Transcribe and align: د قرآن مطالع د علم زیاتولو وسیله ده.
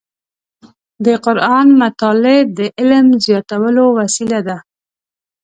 د 1.05 1.07
قرآن 1.25 1.67
مطالع 1.81 2.37
د 2.57 2.59
علم 2.79 3.07
زیاتولو 3.25 3.83
وسیله 3.99 4.39
ده. 4.47 4.57